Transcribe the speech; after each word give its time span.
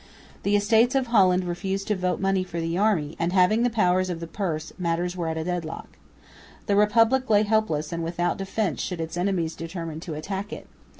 The 0.41 0.55
Estates 0.55 0.95
of 0.95 1.05
Holland 1.05 1.43
refused 1.43 1.87
to 1.89 1.95
vote 1.95 2.19
money 2.19 2.43
for 2.43 2.59
the 2.59 2.75
army; 2.75 3.15
and, 3.19 3.33
having 3.33 3.61
the 3.61 3.69
power 3.69 3.99
of 3.99 4.19
the 4.19 4.25
purse, 4.25 4.73
matters 4.79 5.15
were 5.15 5.27
at 5.27 5.37
a 5.37 5.43
deadlock. 5.43 5.95
The 6.65 6.75
Republic 6.75 7.29
lay 7.29 7.43
helpless 7.43 7.93
and 7.93 8.03
without 8.03 8.39
defence 8.39 8.81
should 8.81 8.99
its 8.99 9.15
enemies 9.15 9.53
determine 9.53 9.99
to 9.99 10.15
attack 10.15 10.51
it. 10.51 10.65